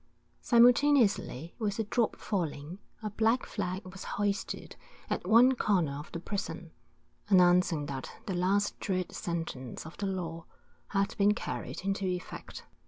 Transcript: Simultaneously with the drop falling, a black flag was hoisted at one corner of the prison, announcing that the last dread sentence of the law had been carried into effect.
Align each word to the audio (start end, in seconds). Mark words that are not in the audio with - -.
Simultaneously 0.41 1.53
with 1.59 1.77
the 1.77 1.83
drop 1.83 2.15
falling, 2.15 2.79
a 3.03 3.11
black 3.11 3.45
flag 3.45 3.85
was 3.85 4.03
hoisted 4.17 4.75
at 5.11 5.27
one 5.29 5.51
corner 5.51 5.99
of 5.99 6.11
the 6.11 6.19
prison, 6.19 6.71
announcing 7.29 7.85
that 7.85 8.11
the 8.25 8.33
last 8.33 8.79
dread 8.79 9.11
sentence 9.11 9.85
of 9.85 9.95
the 9.97 10.07
law 10.07 10.45
had 10.87 11.15
been 11.19 11.35
carried 11.35 11.81
into 11.81 12.05
effect. 12.05 12.63